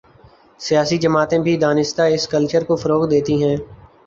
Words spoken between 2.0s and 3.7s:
اس کلچرکو فروغ دیتی ہیں۔